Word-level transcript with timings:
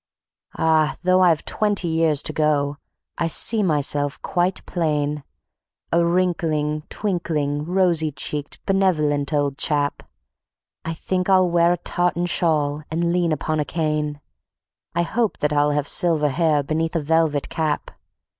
Ah, 0.57 0.97
though 1.03 1.21
I've 1.21 1.45
twenty 1.45 1.87
years 1.87 2.23
to 2.23 2.33
go, 2.33 2.77
I 3.19 3.27
see 3.27 3.61
myself 3.61 4.19
quite 4.23 4.65
plain, 4.65 5.23
A 5.91 6.03
wrinkling, 6.03 6.81
twinkling, 6.89 7.65
rosy 7.65 8.11
cheeked, 8.11 8.65
benevolent 8.65 9.31
old 9.31 9.59
chap; 9.59 10.01
I 10.83 10.95
think 10.95 11.29
I'll 11.29 11.51
wear 11.51 11.71
a 11.71 11.77
tartan 11.77 12.25
shawl 12.25 12.81
and 12.89 13.13
lean 13.13 13.31
upon 13.31 13.59
a 13.59 13.63
cane. 13.65 14.21
I 14.95 15.03
hope 15.03 15.37
that 15.37 15.53
I'll 15.53 15.69
have 15.69 15.87
silver 15.87 16.29
hair 16.29 16.63
beneath 16.63 16.95
a 16.95 16.99
velvet 17.01 17.49
cap. 17.49 17.91